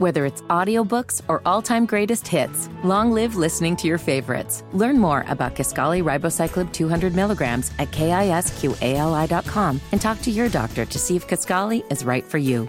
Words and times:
Whether 0.00 0.24
it's 0.24 0.40
audiobooks 0.48 1.20
or 1.28 1.42
all-time 1.44 1.84
greatest 1.84 2.26
hits, 2.26 2.70
long 2.82 3.12
live 3.12 3.36
listening 3.36 3.76
to 3.76 3.86
your 3.86 3.98
favorites. 3.98 4.64
Learn 4.72 4.98
more 4.98 5.26
about 5.28 5.54
Kisqali 5.54 6.02
Ribociclib 6.02 6.72
200 6.72 7.14
milligrams 7.14 7.70
at 7.78 7.90
kisqali.com 7.90 9.80
and 9.92 10.00
talk 10.00 10.22
to 10.22 10.30
your 10.30 10.48
doctor 10.48 10.86
to 10.86 10.98
see 10.98 11.16
if 11.16 11.28
Kisqali 11.28 11.84
is 11.92 12.02
right 12.02 12.24
for 12.24 12.38
you. 12.38 12.66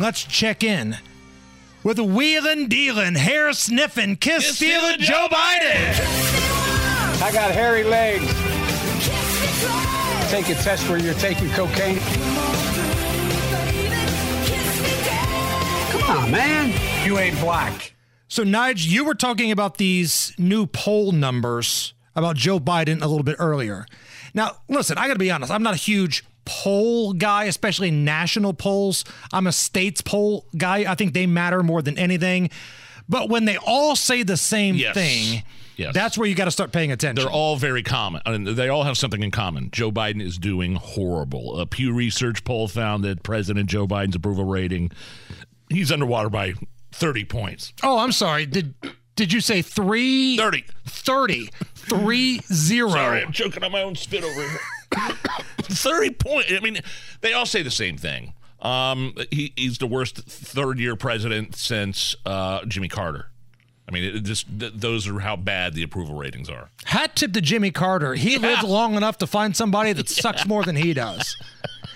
Let's 0.00 0.24
check 0.24 0.64
in 0.64 0.96
with 1.84 2.00
a 2.00 2.04
wheeling, 2.04 2.66
dealing, 2.66 3.14
hair 3.14 3.52
sniffing, 3.52 4.16
kiss 4.16 4.56
stealing 4.56 4.98
Joe 4.98 5.28
Biden. 5.30 7.22
I 7.22 7.30
got 7.32 7.52
hairy 7.52 7.84
legs. 7.84 8.26
Take 10.28 10.48
a 10.48 10.60
test 10.60 10.88
where 10.88 10.98
you're 10.98 11.14
taking 11.14 11.50
cocaine. 11.50 12.00
Come 16.06 16.24
on, 16.24 16.30
man. 16.30 17.06
You 17.06 17.18
ain't 17.18 17.38
black. 17.40 17.94
So, 18.28 18.44
Nige, 18.44 18.86
you 18.86 19.04
were 19.04 19.14
talking 19.14 19.50
about 19.50 19.78
these 19.78 20.32
new 20.38 20.66
poll 20.66 21.12
numbers 21.12 21.94
about 22.14 22.36
Joe 22.36 22.58
Biden 22.60 23.02
a 23.02 23.06
little 23.06 23.22
bit 23.22 23.36
earlier. 23.38 23.86
Now, 24.34 24.52
listen, 24.68 24.98
I 24.98 25.06
got 25.06 25.14
to 25.14 25.18
be 25.18 25.30
honest. 25.30 25.50
I'm 25.52 25.62
not 25.62 25.74
a 25.74 25.78
huge 25.78 26.24
poll 26.44 27.12
guy, 27.14 27.44
especially 27.44 27.90
national 27.90 28.52
polls. 28.54 29.04
I'm 29.32 29.46
a 29.46 29.52
states 29.52 30.00
poll 30.00 30.46
guy. 30.56 30.90
I 30.90 30.94
think 30.94 31.14
they 31.14 31.26
matter 31.26 31.62
more 31.62 31.80
than 31.82 31.98
anything. 31.98 32.50
But 33.08 33.28
when 33.28 33.44
they 33.44 33.56
all 33.58 33.96
say 33.96 34.22
the 34.22 34.36
same 34.36 34.76
Yes. 34.76 34.94
thing, 34.94 35.42
Yes. 35.76 35.94
that's 35.94 36.16
where 36.18 36.28
you 36.28 36.34
got 36.34 36.44
to 36.46 36.50
start 36.50 36.72
paying 36.72 36.92
attention. 36.92 37.24
They're 37.24 37.32
all 37.32 37.56
very 37.56 37.82
common. 37.82 38.22
I 38.26 38.36
mean, 38.36 38.54
they 38.56 38.68
all 38.68 38.84
have 38.84 38.96
something 38.98 39.22
in 39.22 39.30
common. 39.30 39.70
Joe 39.72 39.90
Biden 39.90 40.22
is 40.22 40.38
doing 40.38 40.74
horrible. 40.76 41.58
A 41.60 41.66
Pew 41.66 41.92
Research 41.92 42.44
poll 42.44 42.68
found 42.68 43.04
that 43.04 43.22
President 43.22 43.68
Joe 43.70 43.86
Biden's 43.86 44.16
approval 44.16 44.44
rating, 44.44 44.90
he's 45.68 45.90
underwater 45.92 46.30
by 46.30 46.54
30 46.92 47.24
points. 47.24 47.72
oh, 47.82 47.98
I'm 47.98 48.12
sorry. 48.12 48.46
Did 48.46 48.74
did 49.16 49.32
you 49.32 49.40
say 49.40 49.62
three? 49.62 50.36
30. 50.36 50.64
30. 50.86 51.50
Three 51.74 52.40
zero. 52.52 52.90
Sorry, 52.90 53.22
I'm 53.22 53.32
choking 53.32 53.62
on 53.62 53.70
my 53.72 53.82
own 53.82 53.94
spit 53.94 54.24
over 54.24 54.40
here. 54.40 54.58
30 55.62 56.10
points. 56.12 56.52
I 56.52 56.60
mean, 56.60 56.80
they 57.20 57.32
all 57.32 57.46
say 57.46 57.62
the 57.62 57.70
same 57.70 57.96
thing. 57.96 58.32
Um, 58.60 59.14
he, 59.30 59.52
he's 59.56 59.78
the 59.78 59.86
worst 59.86 60.16
third 60.16 60.78
year 60.78 60.96
president 60.96 61.54
since 61.54 62.16
uh, 62.24 62.64
Jimmy 62.64 62.88
Carter. 62.88 63.30
I 63.86 63.92
mean, 63.92 64.04
it 64.16 64.20
just 64.20 64.46
th- 64.58 64.72
those 64.74 65.06
are 65.06 65.20
how 65.20 65.36
bad 65.36 65.74
the 65.74 65.82
approval 65.82 66.14
ratings 66.16 66.48
are. 66.48 66.70
Hat 66.86 67.14
tip 67.14 67.34
to 67.34 67.42
Jimmy 67.42 67.70
Carter. 67.70 68.14
He 68.14 68.38
lived 68.38 68.62
long 68.62 68.94
enough 68.94 69.18
to 69.18 69.26
find 69.26 69.54
somebody 69.54 69.92
that 69.92 70.08
sucks 70.08 70.46
more 70.46 70.64
than 70.64 70.76
he 70.76 70.94
does. 70.94 71.36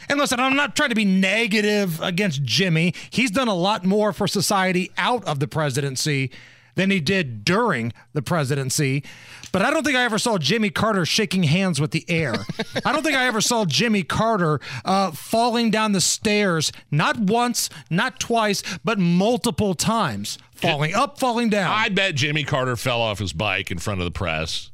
And 0.08 0.18
listen, 0.18 0.40
I'm 0.40 0.56
not 0.56 0.74
trying 0.74 0.88
to 0.88 0.94
be 0.94 1.04
negative 1.04 2.00
against 2.00 2.42
Jimmy. 2.42 2.94
He's 3.10 3.30
done 3.30 3.48
a 3.48 3.54
lot 3.54 3.84
more 3.84 4.12
for 4.12 4.26
society 4.26 4.90
out 4.96 5.24
of 5.24 5.38
the 5.40 5.48
presidency 5.48 6.30
than 6.78 6.90
he 6.90 7.00
did 7.00 7.44
during 7.44 7.92
the 8.12 8.22
presidency. 8.22 9.02
But 9.50 9.62
I 9.62 9.70
don't 9.70 9.82
think 9.82 9.96
I 9.96 10.04
ever 10.04 10.18
saw 10.18 10.38
Jimmy 10.38 10.70
Carter 10.70 11.04
shaking 11.04 11.42
hands 11.42 11.80
with 11.80 11.90
the 11.90 12.04
air. 12.08 12.34
I 12.84 12.92
don't 12.92 13.02
think 13.02 13.16
I 13.16 13.26
ever 13.26 13.40
saw 13.40 13.64
Jimmy 13.64 14.02
Carter 14.04 14.60
uh, 14.84 15.10
falling 15.10 15.70
down 15.70 15.92
the 15.92 16.00
stairs, 16.00 16.70
not 16.90 17.18
once, 17.18 17.68
not 17.90 18.20
twice, 18.20 18.62
but 18.84 18.98
multiple 18.98 19.74
times. 19.74 20.38
Falling 20.54 20.94
up, 20.94 21.18
falling 21.18 21.48
down. 21.50 21.70
I 21.72 21.88
bet 21.88 22.14
Jimmy 22.14 22.44
Carter 22.44 22.76
fell 22.76 23.00
off 23.00 23.18
his 23.18 23.32
bike 23.32 23.70
in 23.70 23.78
front 23.78 24.00
of 24.00 24.04
the 24.04 24.10
press. 24.10 24.70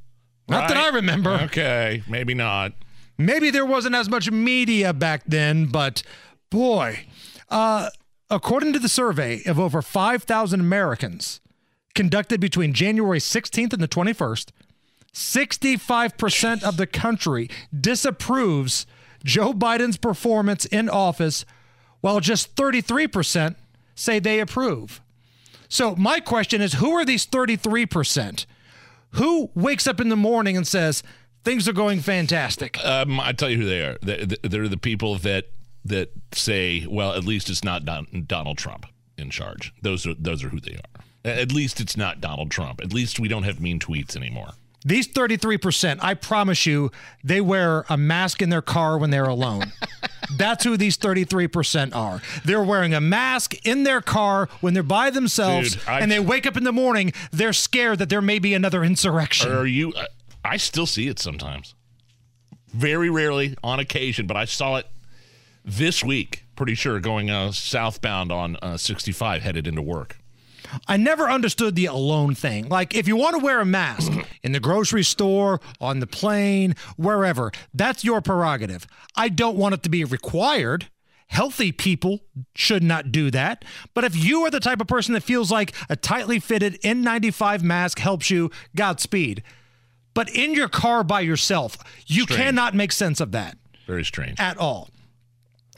not 0.48 0.69
that 0.69 0.77
I 0.77 0.89
remember. 0.89 1.31
Okay, 1.45 2.03
maybe 2.09 2.35
not. 2.35 2.73
Maybe 3.17 3.51
there 3.51 3.67
wasn't 3.67 3.95
as 3.95 4.09
much 4.09 4.31
media 4.31 4.93
back 4.93 5.23
then, 5.27 5.67
but 5.67 6.03
boy, 6.51 7.07
uh, 7.48 7.91
according 8.31 8.73
to 8.73 8.79
the 8.79 8.89
survey 8.89 9.43
of 9.45 9.59
over 9.59 9.83
5,000 9.83 10.61
Americans 10.61 11.41
conducted 11.95 12.41
between 12.41 12.73
January 12.73 13.20
16th 13.20 13.73
and 13.73 13.83
the 13.83 13.89
21st, 13.89 14.51
65% 15.12 16.63
of 16.64 16.77
the 16.77 16.89
country 16.89 17.48
disapproves 17.79 18.86
Joe 19.25 19.52
Biden's 19.52 19.96
performance 19.96 20.64
in 20.67 20.89
office, 20.89 21.45
while 22.01 22.20
just 22.20 22.55
33% 22.57 23.55
say 23.95 24.19
they 24.19 24.41
approve. 24.41 25.01
So, 25.69 25.96
my 25.96 26.20
question 26.20 26.61
is 26.61 26.75
who 26.75 26.92
are 26.92 27.05
these 27.05 27.27
33%? 27.27 28.45
Who 29.13 29.51
wakes 29.55 29.86
up 29.86 30.01
in 30.01 30.08
the 30.08 30.17
morning 30.17 30.57
and 30.57 30.67
says, 30.67 31.02
things 31.45 31.69
are 31.69 31.73
going 31.73 32.01
fantastic? 32.01 32.79
Um, 32.85 33.21
I 33.21 33.33
tell 33.33 33.51
you 33.51 33.59
who 33.59 33.67
they 33.67 33.83
are. 33.83 33.99
They- 34.03 34.27
They're 34.43 34.69
the 34.69 34.77
people 34.77 35.17
that 35.19 35.47
that 35.87 36.11
say, 36.33 36.87
"Well, 36.89 37.13
at 37.13 37.25
least 37.25 37.51
it's 37.51 37.63
not 37.63 37.85
Don- 37.85 38.25
Donald 38.27 38.57
Trump 38.59 38.87
in 39.19 39.31
charge." 39.31 39.73
Those 39.83 40.07
are 40.07 40.15
those 40.15 40.43
are 40.43 40.49
who 40.49 40.61
they 40.61 40.75
are. 40.77 41.31
At 41.31 41.53
least 41.53 41.81
it's 41.81 41.97
not 41.97 42.21
Donald 42.21 42.51
Trump. 42.51 42.81
At 42.83 42.93
least 42.93 43.19
we 43.21 43.29
don't 43.29 43.45
have 43.45 43.61
mean 43.61 43.79
tweets 43.79 44.17
anymore. 44.17 44.51
These 44.87 45.09
33%, 45.09 45.99
I 46.03 46.13
promise 46.13 46.67
you, 46.67 46.91
they 47.23 47.41
wear 47.41 47.87
a 47.89 47.97
mask 47.97 48.43
in 48.43 48.51
their 48.51 48.61
car 48.61 48.99
when 48.99 49.09
they're 49.09 49.25
alone. 49.25 49.73
That's 50.37 50.63
who 50.65 50.77
these 50.77 50.99
33% 50.99 51.95
are. 51.97 52.21
They're 52.45 52.63
wearing 52.63 52.93
a 52.93 53.01
mask 53.01 53.55
in 53.67 53.85
their 53.85 54.03
car 54.03 54.51
when 54.61 54.75
they're 54.75 54.83
by 54.83 55.09
themselves 55.09 55.77
Dude, 55.77 55.89
I- 55.89 56.01
and 56.01 56.11
they 56.13 56.21
wake 56.21 56.47
up 56.47 56.59
in 56.59 56.65
the 56.65 56.73
morning, 56.73 57.15
they're 57.33 57.55
scared 57.55 57.99
that 58.01 58.11
there 58.11 58.21
may 58.21 58.39
be 58.39 58.53
another 58.53 58.85
insurrection. 58.85 59.51
Are 59.53 59.65
you? 59.67 59.95
I 60.45 60.59
still 60.59 60.87
see 60.87 61.09
it 61.09 61.19
sometimes. 61.19 61.75
Very 62.69 63.09
rarely, 63.09 63.57
on 63.63 63.79
occasion, 63.79 64.27
but 64.27 64.37
I 64.37 64.45
saw 64.45 64.77
it 64.77 64.87
this 65.65 66.05
week. 66.05 66.45
Pretty 66.57 66.75
sure 66.75 67.01
going 67.01 67.31
uh, 67.31 67.53
southbound 67.53 68.31
on 68.31 68.57
uh, 68.63 68.77
65, 68.77 69.43
headed 69.43 69.67
into 69.67 69.83
work. 69.83 70.19
I 70.89 70.97
never 70.97 71.29
understood 71.29 71.77
the 71.77 71.87
alone 71.87 72.35
thing. 72.35 72.69
Like, 72.69 72.95
if 72.95 73.07
you 73.07 73.17
want 73.17 73.37
to 73.37 73.45
wear 73.45 73.61
a 73.61 73.65
mask 73.65 74.13
in 74.43 74.53
the 74.53 74.61
grocery 74.61 75.03
store, 75.03 75.61
on 75.81 76.01
the 76.01 76.07
plane, 76.07 76.75
wherever, 76.97 77.53
that's 77.73 78.05
your 78.05 78.21
prerogative. 78.21 78.87
I 79.17 79.29
don't 79.29 79.57
want 79.57 79.75
it 79.75 79.83
to 79.85 79.89
be 79.89 80.05
required. 80.05 80.89
Healthy 81.29 81.73
people 81.73 82.21
should 82.55 82.83
not 82.83 83.11
do 83.11 83.31
that. 83.31 83.65
But 83.95 84.05
if 84.05 84.17
you 84.17 84.43
are 84.43 84.51
the 84.51 84.61
type 84.61 84.81
of 84.81 84.87
person 84.87 85.15
that 85.15 85.23
feels 85.23 85.51
like 85.51 85.73
a 85.89 85.97
tightly 85.97 86.39
fitted 86.39 86.81
N95 86.83 87.63
mask 87.63 87.99
helps 87.99 88.31
you, 88.31 88.51
Godspeed. 88.77 89.43
But 90.14 90.30
in 90.30 90.55
your 90.55 90.69
car 90.69 91.02
by 91.05 91.20
yourself, 91.20 91.77
you 92.07 92.23
Strange. 92.23 92.41
cannot 92.41 92.75
make 92.75 92.92
sense 92.92 93.20
of 93.20 93.33
that 93.33 93.58
Very 93.86 94.05
strange. 94.05 94.39
at 94.41 94.57
all. 94.58 94.89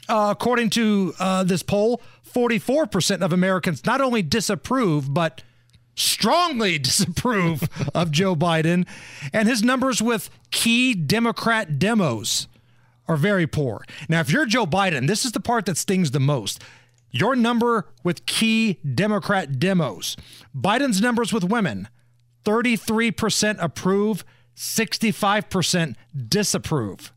Uh, 0.07 0.29
according 0.31 0.69
to 0.71 1.13
uh, 1.19 1.43
this 1.43 1.63
poll, 1.63 2.01
44% 2.33 3.21
of 3.21 3.33
Americans 3.33 3.85
not 3.85 3.99
only 3.99 4.21
disapprove, 4.21 5.13
but 5.13 5.43
strongly 5.95 6.77
disapprove 6.79 7.67
of 7.93 8.11
Joe 8.11 8.35
Biden. 8.35 8.87
And 9.33 9.47
his 9.49 9.63
numbers 9.63 10.01
with 10.01 10.29
key 10.51 10.93
Democrat 10.93 11.79
demos 11.79 12.47
are 13.07 13.17
very 13.17 13.47
poor. 13.47 13.83
Now, 14.07 14.19
if 14.19 14.29
you're 14.31 14.45
Joe 14.45 14.65
Biden, 14.65 15.07
this 15.07 15.25
is 15.25 15.31
the 15.31 15.39
part 15.39 15.65
that 15.65 15.77
stings 15.77 16.11
the 16.11 16.19
most. 16.19 16.61
Your 17.09 17.35
number 17.35 17.87
with 18.03 18.25
key 18.25 18.79
Democrat 18.93 19.59
demos. 19.59 20.15
Biden's 20.55 21.01
numbers 21.01 21.33
with 21.33 21.43
women 21.43 21.87
33% 22.47 23.57
approve, 23.59 24.23
65% 24.55 25.95
disapprove. 26.29 27.11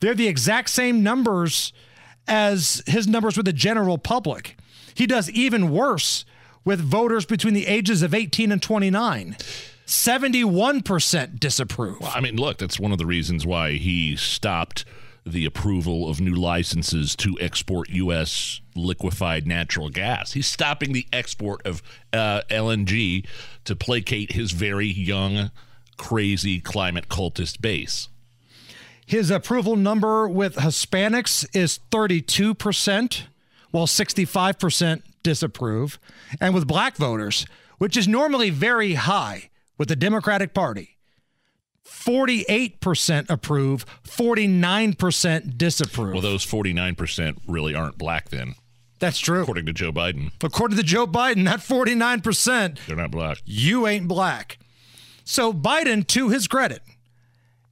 They're 0.00 0.14
the 0.14 0.26
exact 0.26 0.70
same 0.70 1.02
numbers 1.02 1.72
as 2.26 2.82
his 2.86 3.06
numbers 3.06 3.36
with 3.36 3.46
the 3.46 3.52
general 3.52 3.98
public. 3.98 4.56
He 4.94 5.06
does 5.06 5.30
even 5.30 5.70
worse 5.70 6.24
with 6.64 6.80
voters 6.80 7.24
between 7.24 7.54
the 7.54 7.68
ages 7.68 8.02
of 8.02 8.14
18 8.14 8.50
and 8.50 8.60
29. 8.60 9.36
71% 9.86 11.38
disapprove. 11.38 12.02
I 12.02 12.20
mean, 12.20 12.36
look, 12.36 12.58
that's 12.58 12.80
one 12.80 12.90
of 12.90 12.98
the 12.98 13.06
reasons 13.06 13.46
why 13.46 13.72
he 13.72 14.16
stopped 14.16 14.84
the 15.26 15.46
approval 15.46 16.08
of 16.08 16.20
new 16.20 16.34
licenses 16.34 17.16
to 17.16 17.36
export 17.40 17.88
U.S. 17.90 18.60
liquefied 18.74 19.46
natural 19.46 19.88
gas. 19.88 20.32
He's 20.32 20.46
stopping 20.46 20.92
the 20.92 21.06
export 21.12 21.64
of 21.66 21.82
uh, 22.12 22.42
LNG 22.50 23.26
to 23.64 23.74
placate 23.76 24.32
his 24.32 24.52
very 24.52 24.86
young, 24.86 25.50
crazy 25.96 26.60
climate 26.60 27.08
cultist 27.08 27.60
base. 27.60 28.08
His 29.06 29.30
approval 29.30 29.76
number 29.76 30.28
with 30.28 30.56
Hispanics 30.56 31.46
is 31.54 31.80
32%, 31.90 33.22
while 33.70 33.86
65% 33.86 35.02
disapprove. 35.22 35.98
And 36.40 36.54
with 36.54 36.66
black 36.66 36.96
voters, 36.96 37.46
which 37.78 37.96
is 37.96 38.08
normally 38.08 38.50
very 38.50 38.94
high 38.94 39.50
with 39.76 39.88
the 39.88 39.96
Democratic 39.96 40.54
Party, 40.54 40.93
48% 41.86 43.30
approve, 43.30 43.84
49% 44.04 45.56
disapprove. 45.58 46.12
Well, 46.12 46.22
those 46.22 46.44
49% 46.44 47.38
really 47.46 47.74
aren't 47.74 47.98
black 47.98 48.30
then, 48.30 48.54
That's 48.98 49.18
true. 49.18 49.42
according 49.42 49.66
to 49.66 49.72
Joe 49.72 49.92
Biden. 49.92 50.30
According 50.42 50.76
to 50.78 50.82
Joe 50.82 51.06
Biden, 51.06 51.44
that 51.44 51.60
49%, 51.60 52.78
They're 52.86 52.96
not 52.96 53.10
black. 53.10 53.38
you 53.44 53.86
ain't 53.86 54.08
black. 54.08 54.58
So, 55.24 55.52
Biden, 55.52 56.06
to 56.08 56.28
his 56.28 56.46
credit, 56.46 56.82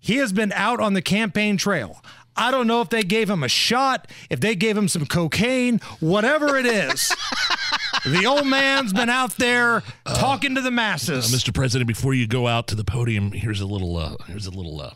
he 0.00 0.16
has 0.16 0.32
been 0.32 0.52
out 0.52 0.80
on 0.80 0.94
the 0.94 1.02
campaign 1.02 1.56
trail. 1.56 2.02
I 2.34 2.50
don't 2.50 2.66
know 2.66 2.80
if 2.80 2.88
they 2.88 3.02
gave 3.02 3.28
him 3.28 3.42
a 3.42 3.48
shot, 3.48 4.08
if 4.30 4.40
they 4.40 4.54
gave 4.54 4.76
him 4.76 4.88
some 4.88 5.04
cocaine, 5.04 5.78
whatever 6.00 6.56
it 6.56 6.64
is. 6.64 7.14
the 8.04 8.26
old 8.26 8.46
man's 8.46 8.92
been 8.92 9.10
out 9.10 9.36
there 9.36 9.82
talking 10.04 10.54
to 10.54 10.60
the 10.60 10.70
masses. 10.70 11.32
Mr. 11.32 11.54
President, 11.54 11.88
before 11.88 12.14
you 12.14 12.26
go 12.26 12.46
out 12.46 12.66
to 12.68 12.74
the 12.74 12.84
podium, 12.84 13.32
here's 13.32 13.60
a 13.60 13.66
little, 13.66 13.96
uh, 13.96 14.16
here's 14.26 14.46
a 14.46 14.50
little, 14.50 14.80
uh, 14.80 14.90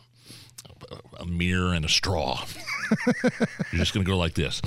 a 1.19 1.25
mirror 1.25 1.73
and 1.73 1.85
a 1.85 1.89
straw. 1.89 2.43
You're 3.23 3.79
just 3.79 3.93
gonna 3.93 4.05
go 4.05 4.17
like 4.17 4.33
this. 4.33 4.61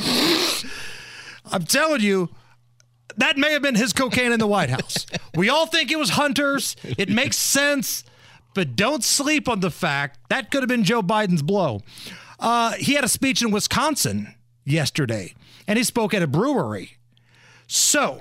I'm 1.50 1.64
telling 1.64 2.00
you, 2.00 2.28
that 3.16 3.36
may 3.36 3.52
have 3.52 3.62
been 3.62 3.74
his 3.74 3.92
cocaine 3.92 4.32
in 4.32 4.38
the 4.38 4.46
White 4.46 4.70
House. 4.70 5.06
We 5.34 5.48
all 5.48 5.66
think 5.66 5.90
it 5.90 5.98
was 5.98 6.10
Hunter's. 6.10 6.76
It 6.84 7.08
makes 7.08 7.36
sense, 7.36 8.04
but 8.54 8.76
don't 8.76 9.02
sleep 9.04 9.48
on 9.48 9.60
the 9.60 9.70
fact 9.70 10.18
that 10.28 10.50
could 10.50 10.62
have 10.62 10.68
been 10.68 10.84
Joe 10.84 11.02
Biden's 11.02 11.42
blow. 11.42 11.80
Uh, 12.38 12.72
he 12.72 12.94
had 12.94 13.04
a 13.04 13.08
speech 13.08 13.42
in 13.42 13.50
Wisconsin 13.50 14.34
yesterday, 14.64 15.34
and 15.66 15.76
he 15.76 15.84
spoke 15.84 16.14
at 16.14 16.22
a 16.22 16.26
brewery. 16.26 16.98
So, 17.72 18.18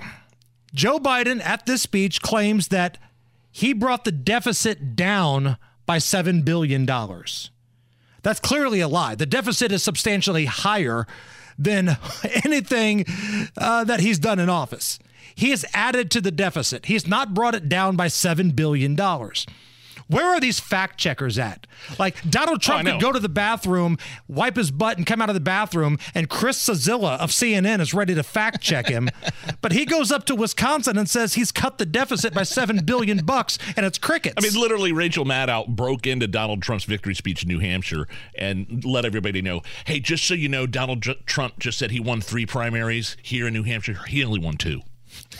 Joe 0.72 1.00
Biden 1.00 1.44
at 1.44 1.66
this 1.66 1.82
speech 1.82 2.22
claims 2.22 2.68
that 2.68 2.98
he 3.50 3.72
brought 3.72 4.04
the 4.04 4.12
deficit 4.12 4.94
down 4.94 5.56
by 5.86 5.96
$7 5.96 6.44
billion. 6.44 6.86
That's 6.86 8.38
clearly 8.38 8.78
a 8.78 8.86
lie. 8.86 9.16
The 9.16 9.26
deficit 9.26 9.72
is 9.72 9.82
substantially 9.82 10.44
higher 10.44 11.04
than 11.58 11.96
anything 12.44 13.04
uh, 13.58 13.82
that 13.82 13.98
he's 13.98 14.20
done 14.20 14.38
in 14.38 14.48
office. 14.48 15.00
He 15.34 15.50
has 15.50 15.64
added 15.74 16.12
to 16.12 16.20
the 16.20 16.30
deficit. 16.30 16.86
He's 16.86 17.08
not 17.08 17.34
brought 17.34 17.56
it 17.56 17.68
down 17.68 17.96
by 17.96 18.06
$7 18.06 18.54
billion. 18.54 18.94
Where 20.10 20.26
are 20.26 20.40
these 20.40 20.58
fact 20.58 20.98
checkers 20.98 21.38
at? 21.38 21.66
Like 21.98 22.28
Donald 22.28 22.60
Trump 22.60 22.86
Oh, 22.88 22.92
could 22.92 23.00
go 23.00 23.12
to 23.12 23.20
the 23.20 23.28
bathroom, 23.28 23.96
wipe 24.28 24.56
his 24.56 24.70
butt, 24.70 24.96
and 24.96 25.06
come 25.06 25.22
out 25.22 25.28
of 25.30 25.34
the 25.34 25.40
bathroom, 25.40 25.98
and 26.14 26.28
Chris 26.28 26.58
Cillizza 26.68 27.18
of 27.18 27.30
CNN 27.30 27.80
is 27.80 27.94
ready 27.94 28.14
to 28.14 28.22
fact 28.22 28.60
check 28.60 28.88
him. 28.88 29.08
but 29.60 29.72
he 29.72 29.84
goes 29.84 30.10
up 30.10 30.24
to 30.26 30.34
Wisconsin 30.34 30.98
and 30.98 31.08
says 31.08 31.34
he's 31.34 31.52
cut 31.52 31.78
the 31.78 31.86
deficit 31.86 32.34
by 32.34 32.42
seven 32.42 32.84
billion 32.84 33.18
bucks, 33.24 33.58
and 33.76 33.86
it's 33.86 33.98
crickets. 33.98 34.34
I 34.36 34.40
mean, 34.40 34.60
literally, 34.60 34.92
Rachel 34.92 35.24
Maddow 35.24 35.68
broke 35.68 36.06
into 36.06 36.26
Donald 36.26 36.62
Trump's 36.62 36.84
victory 36.84 37.14
speech 37.14 37.42
in 37.44 37.48
New 37.48 37.60
Hampshire 37.60 38.08
and 38.34 38.84
let 38.84 39.04
everybody 39.04 39.42
know, 39.42 39.62
hey, 39.84 40.00
just 40.00 40.24
so 40.24 40.34
you 40.34 40.48
know, 40.48 40.66
Donald 40.66 41.02
J- 41.02 41.18
Trump 41.26 41.58
just 41.58 41.78
said 41.78 41.90
he 41.92 42.00
won 42.00 42.20
three 42.20 42.46
primaries 42.46 43.16
here 43.22 43.46
in 43.46 43.52
New 43.54 43.62
Hampshire. 43.62 44.00
He 44.08 44.24
only 44.24 44.40
won 44.40 44.56
two. 44.56 44.80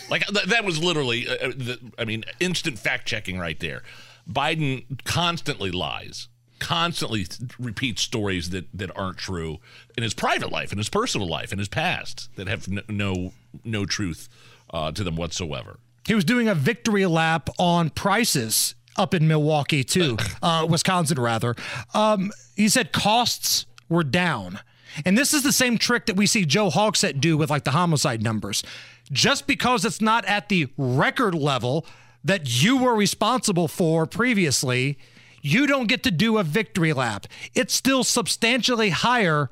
Like 0.09 0.27
th- 0.27 0.47
that 0.47 0.65
was 0.65 0.83
literally, 0.83 1.29
uh, 1.29 1.33
uh, 1.35 1.49
the, 1.57 1.79
I 1.99 2.05
mean, 2.05 2.25
instant 2.41 2.79
fact 2.79 3.07
checking 3.07 3.39
right 3.39 3.59
there. 3.61 3.83
Biden 4.29 5.03
constantly 5.05 5.71
lies, 5.71 6.29
constantly 6.59 7.27
repeats 7.59 8.03
stories 8.03 8.51
that 8.51 8.67
that 8.75 8.97
aren't 8.97 9.19
true 9.19 9.59
in 9.97 10.03
his 10.03 10.15
private 10.15 10.51
life, 10.51 10.73
in 10.73 10.79
his 10.79 10.89
personal 10.89 11.29
life, 11.29 11.53
in 11.53 11.59
his 11.59 11.69
past 11.69 12.29
that 12.37 12.49
have 12.49 12.69
no 12.89 13.33
no 13.65 13.87
truth 13.87 14.29
uh, 14.73 14.93
to 14.93 15.05
them 15.05 15.17
whatsoever. 15.17 15.79
He 16.07 16.15
was 16.15 16.25
doing 16.25 16.49
a 16.49 16.55
victory 16.55 17.07
lap 17.07 17.51
on 17.59 17.91
prices 17.91 18.75
up 18.97 19.15
in 19.15 19.29
Milwaukee, 19.29 19.85
too, 19.85 20.17
uh, 20.43 20.67
Wisconsin, 20.69 21.21
rather. 21.21 21.55
Um, 21.95 22.33
he 22.57 22.69
said 22.69 22.93
costs 22.93 23.67
were 23.89 24.05
down. 24.05 24.61
And 25.05 25.17
this 25.17 25.33
is 25.33 25.43
the 25.43 25.53
same 25.53 25.79
trick 25.79 26.07
that 26.07 26.17
we 26.17 26.27
see 26.27 26.45
Joe 26.45 26.69
Hogsett 26.69 27.21
do 27.21 27.37
with 27.37 27.49
like 27.49 27.65
the 27.65 27.71
homicide 27.71 28.23
numbers. 28.23 28.65
Just 29.13 29.47
because 29.47 29.85
it's 29.85 30.01
not 30.01 30.25
at 30.25 30.49
the 30.49 30.69
record 30.77 31.35
level 31.35 31.87
that 32.25 32.63
you 32.63 32.77
were 32.77 32.95
responsible 32.95 33.69
for 33.69 34.07
previously, 34.07 34.99
you 35.43 35.67
don't 35.67 35.87
get 35.87 36.03
to 36.03 36.11
do 36.11 36.39
a 36.39 36.43
victory 36.43 36.93
lap. 36.93 37.27
It's 37.55 37.75
still 37.75 38.05
substantially 38.05 38.91
higher 38.91 39.49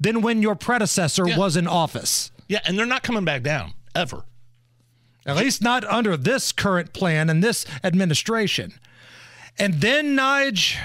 than 0.00 0.22
when 0.22 0.42
your 0.42 0.54
predecessor 0.54 1.24
was 1.36 1.56
in 1.56 1.66
office. 1.66 2.30
Yeah, 2.48 2.60
and 2.64 2.78
they're 2.78 2.86
not 2.86 3.02
coming 3.02 3.24
back 3.24 3.42
down 3.42 3.74
ever. 3.94 4.24
At 5.24 5.36
least 5.36 5.60
not 5.60 5.84
under 5.84 6.16
this 6.16 6.52
current 6.52 6.92
plan 6.92 7.28
and 7.28 7.42
this 7.42 7.66
administration. 7.82 8.74
And 9.58 9.74
then, 9.74 10.16
Nige, 10.16 10.76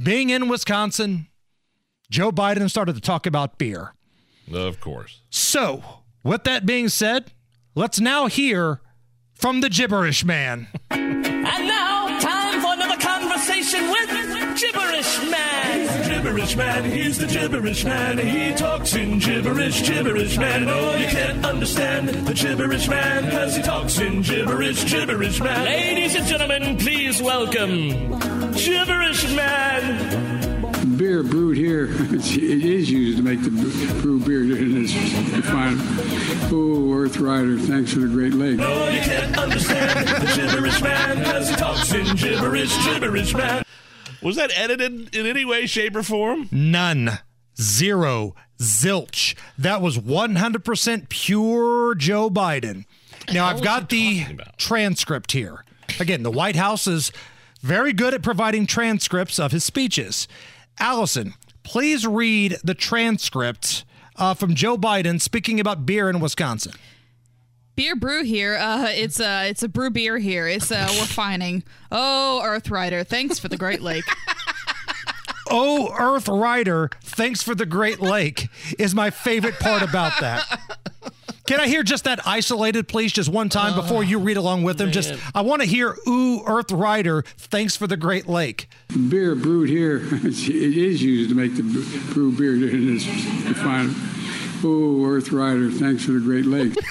being 0.00 0.30
in 0.30 0.48
Wisconsin, 0.48 1.26
Joe 2.10 2.30
Biden 2.30 2.70
started 2.70 2.94
to 2.94 3.00
talk 3.00 3.26
about 3.26 3.58
beer. 3.58 3.94
Of 4.52 4.80
course. 4.80 5.22
So, 5.30 5.82
with 6.22 6.44
that 6.44 6.64
being 6.64 6.88
said, 6.88 7.32
let's 7.74 7.98
now 7.98 8.26
hear 8.26 8.80
from 9.36 9.60
the 9.60 9.68
gibberish 9.68 10.24
man. 10.24 10.66
And 10.90 11.68
now, 11.68 12.18
time 12.18 12.60
for 12.60 12.72
another 12.72 13.00
conversation 13.00 13.88
with 13.90 14.08
Gibberish 14.58 15.30
Man. 15.30 15.80
He's 15.80 15.96
the 15.96 16.14
Gibberish 16.14 16.56
man, 16.56 16.84
he's 16.90 17.18
the 17.18 17.26
gibberish 17.26 17.84
man. 17.84 18.18
He 18.18 18.54
talks 18.54 18.94
in 18.94 19.18
gibberish, 19.18 19.82
gibberish 19.86 20.38
man. 20.38 20.68
Oh, 20.68 20.96
you 20.96 21.06
can't 21.06 21.44
understand 21.44 22.08
the 22.08 22.34
gibberish 22.34 22.88
man, 22.88 23.30
cause 23.30 23.56
he 23.56 23.62
talks 23.62 23.98
in 23.98 24.22
gibberish, 24.22 24.84
gibberish 24.90 25.40
man. 25.40 25.64
Ladies 25.64 26.14
and 26.14 26.26
gentlemen, 26.26 26.76
please 26.78 27.22
welcome 27.22 27.88
Gibberish 28.54 29.34
Man. 29.34 30.65
Beer 30.86 31.22
brewed 31.22 31.56
here, 31.56 31.88
it's, 31.90 32.34
it 32.36 32.64
is 32.64 32.90
used 32.90 33.18
to 33.18 33.22
make 33.22 33.42
the 33.42 33.50
brew 34.02 34.20
beer 34.20 34.42
in 34.42 34.82
this 34.82 34.92
fine. 35.46 35.76
Oh, 36.52 36.92
Earth 36.92 37.16
Rider, 37.18 37.58
thanks 37.58 37.92
for 37.92 38.00
the 38.00 38.08
Great 38.08 38.34
Lake. 38.34 38.58
Oh, 38.60 38.88
you 38.88 39.00
can't 39.00 39.36
understand 39.38 40.06
the 40.06 40.32
gibberish 40.34 40.80
man, 40.82 41.24
cause 41.24 41.48
he 41.48 41.56
talks 41.56 41.92
in 41.92 42.16
gibberish, 42.16 42.76
gibberish 42.84 43.34
man. 43.34 43.64
Was 44.22 44.36
that 44.36 44.50
edited 44.56 45.14
in 45.14 45.26
any 45.26 45.44
way, 45.44 45.66
shape, 45.66 45.94
or 45.96 46.02
form? 46.02 46.48
None. 46.50 47.18
Zero. 47.60 48.34
Zilch. 48.58 49.36
That 49.58 49.82
was 49.82 49.98
100% 49.98 51.08
pure 51.08 51.94
Joe 51.94 52.30
Biden. 52.30 52.84
Now, 53.32 53.46
I've 53.46 53.62
got 53.62 53.88
the 53.88 54.24
transcript 54.56 55.32
here. 55.32 55.64
Again, 56.00 56.22
the 56.22 56.30
White 56.30 56.56
House 56.56 56.86
is 56.86 57.12
very 57.60 57.92
good 57.92 58.14
at 58.14 58.22
providing 58.22 58.66
transcripts 58.66 59.38
of 59.38 59.52
his 59.52 59.64
speeches. 59.64 60.28
Allison, 60.78 61.34
please 61.62 62.06
read 62.06 62.58
the 62.62 62.74
transcript 62.74 63.84
uh, 64.16 64.34
from 64.34 64.54
Joe 64.54 64.76
Biden 64.76 65.20
speaking 65.20 65.60
about 65.60 65.86
beer 65.86 66.08
in 66.10 66.20
Wisconsin. 66.20 66.72
Beer 67.74 67.94
brew 67.94 68.24
here. 68.24 68.56
Uh, 68.56 68.88
it's 68.88 69.20
a 69.20 69.48
it's 69.50 69.62
a 69.62 69.68
brew 69.68 69.90
beer 69.90 70.16
here. 70.16 70.46
It's 70.48 70.70
uh, 70.72 70.88
we're 70.98 71.04
fining. 71.04 71.62
Oh, 71.92 72.40
Earth 72.42 72.70
Rider, 72.70 73.04
thanks 73.04 73.38
for 73.38 73.48
the 73.48 73.56
Great 73.58 73.82
Lake. 73.82 74.04
Oh, 75.48 75.94
Earth 75.96 76.26
Rider, 76.28 76.90
thanks 77.02 77.40
for 77.42 77.54
the 77.54 77.66
Great 77.66 78.00
Lake, 78.00 78.48
is 78.78 78.94
my 78.94 79.10
favorite 79.10 79.60
part 79.60 79.80
about 79.82 80.12
that. 80.20 80.60
Can 81.46 81.60
I 81.60 81.68
hear 81.68 81.84
just 81.84 82.04
that 82.04 82.26
isolated, 82.26 82.88
please, 82.88 83.12
just 83.12 83.28
one 83.28 83.48
time 83.48 83.74
oh, 83.74 83.82
before 83.82 84.02
you 84.02 84.18
read 84.18 84.36
along 84.36 84.64
with 84.64 84.80
him? 84.80 84.90
Just, 84.90 85.14
I 85.34 85.42
want 85.42 85.62
to 85.62 85.68
hear, 85.68 85.96
ooh, 86.08 86.42
Earth 86.44 86.72
Rider, 86.72 87.22
thanks 87.38 87.76
for 87.76 87.86
the 87.86 87.96
Great 87.96 88.28
Lake. 88.28 88.68
Beer 89.08 89.36
brewed 89.36 89.68
here, 89.68 90.00
it's, 90.10 90.48
used 90.48 91.30
to 91.30 91.36
make 91.36 91.54
the 91.56 91.62
brew 92.12 92.36
beer 92.36 92.54
in 92.54 92.94
this 92.94 93.06
fine. 93.58 93.94
Oh, 94.64 95.04
Earth 95.04 95.30
Rider, 95.30 95.70
thanks 95.70 96.04
for 96.04 96.12
the 96.12 96.20
Great 96.20 96.46
Lake. 96.46 96.72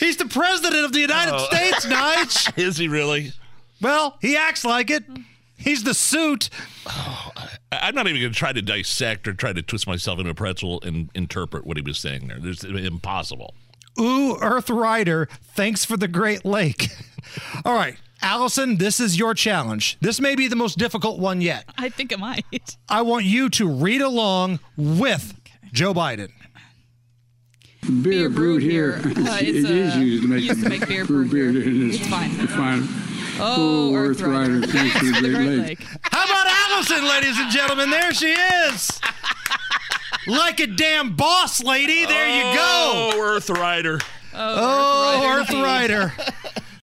He's 0.00 0.16
the 0.16 0.26
president 0.26 0.84
of 0.84 0.92
the 0.92 1.00
United 1.00 1.34
oh. 1.34 1.44
States, 1.44 1.86
Nige. 1.86 2.58
Is 2.62 2.76
he 2.76 2.88
really? 2.88 3.32
Well, 3.80 4.18
he 4.20 4.36
acts 4.36 4.64
like 4.64 4.90
it. 4.90 5.04
He's 5.56 5.84
the 5.84 5.94
suit. 5.94 6.50
I- 6.86 7.30
I'm 7.72 7.94
not 7.94 8.06
even 8.06 8.20
going 8.20 8.32
to 8.32 8.38
try 8.38 8.52
to 8.52 8.62
dissect 8.62 9.26
or 9.28 9.32
try 9.34 9.52
to 9.52 9.62
twist 9.62 9.86
myself 9.86 10.18
into 10.18 10.30
a 10.30 10.34
pretzel 10.34 10.80
and 10.82 11.10
interpret 11.14 11.66
what 11.66 11.76
he 11.76 11.82
was 11.82 11.98
saying 11.98 12.28
there. 12.28 12.38
It's 12.42 12.64
impossible. 12.64 13.54
Ooh, 14.00 14.36
Earth 14.40 14.70
Rider, 14.70 15.28
thanks 15.54 15.84
for 15.84 15.96
the 15.96 16.08
Great 16.08 16.44
Lake. 16.44 16.88
All 17.64 17.74
right, 17.74 17.96
Allison, 18.22 18.76
this 18.78 18.98
is 19.00 19.16
your 19.18 19.34
challenge. 19.34 19.96
This 20.00 20.20
may 20.20 20.34
be 20.34 20.48
the 20.48 20.56
most 20.56 20.78
difficult 20.78 21.18
one 21.20 21.40
yet. 21.40 21.64
I 21.78 21.88
think 21.90 22.10
it 22.10 22.18
might. 22.18 22.76
I 22.88 23.02
want 23.02 23.24
you 23.24 23.48
to 23.50 23.68
read 23.68 24.00
along 24.02 24.58
with 24.76 25.34
Joe 25.72 25.94
Biden. 25.94 26.30
Beer 28.02 28.30
brewed 28.30 28.62
here, 28.62 28.94
Uh, 29.04 29.08
it's, 29.10 29.18
it's, 29.18 29.68
it 29.68 29.76
is 29.76 29.94
uh, 29.94 29.98
used 29.98 30.22
to 30.22 30.28
make 30.28 30.42
used 30.42 30.62
to 30.62 30.68
make 30.70 30.88
beer 30.88 31.04
brew 31.04 31.28
beer 31.28 31.52
brew 31.52 31.60
here. 31.60 31.70
in 31.70 31.90
It's 31.90 32.06
fine. 32.08 32.30
It's 32.40 32.52
fine. 32.54 32.88
Oh, 33.38 33.90
Oh, 33.90 33.94
Earth 33.94 34.20
Earth 34.20 34.26
Rider, 34.28 34.54
Rider, 34.60 34.66
thanks 34.66 34.96
for 34.98 35.20
the 35.22 35.30
Great 35.30 35.58
Lake. 35.58 35.86
How 36.02 36.24
about 36.24 36.46
Allison, 36.70 37.06
ladies 37.08 37.38
and 37.38 37.50
gentlemen? 37.50 37.90
There 37.90 38.12
she 38.14 38.32
is. 38.32 39.00
Like 40.26 40.58
a 40.58 40.66
damn 40.66 41.16
boss 41.16 41.62
lady. 41.62 42.06
There 42.06 42.26
you 42.28 42.56
go. 42.56 43.10
Oh, 43.14 43.20
Earth 43.20 43.50
Rider. 43.50 44.00
Oh, 44.32 45.36
Earth 45.38 45.50
indeed. 45.50 45.62
Rider. 45.62 46.12